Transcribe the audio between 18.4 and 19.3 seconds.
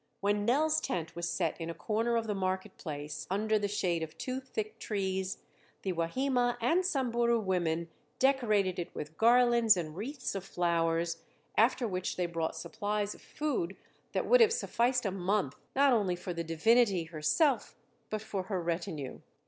her retinue.